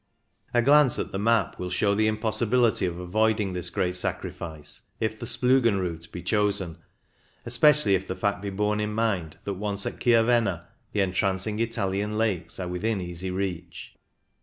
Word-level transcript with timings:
A 0.51 0.63
glance 0.63 0.97
at 0.97 1.11
the 1.11 1.19
map 1.19 1.59
will 1.59 1.69
show 1.69 1.93
the 1.93 2.07
impossibility 2.07 2.87
of 2.87 2.97
avoiding 2.97 3.53
this 3.53 3.69
great 3.69 3.95
sacrifice, 3.95 4.81
if 4.99 5.19
the 5.19 5.27
Splugen 5.27 5.79
route 5.79 6.11
be 6.11 6.23
chosen, 6.23 6.79
especially 7.45 7.93
if 7.93 8.07
the 8.07 8.15
fact 8.15 8.41
be 8.41 8.49
borne 8.49 8.79
in 8.79 8.93
mind 8.95 9.37
that, 9.43 9.53
once 9.61 9.85
at 9.85 9.99
Chiavenna, 9.99 10.65
the 10.91 11.01
entrancing 11.01 11.59
Italian 11.59 12.17
lakes 12.17 12.59
are 12.59 12.67
within 12.67 12.99
easy 12.99 13.29
reach. 13.29 13.93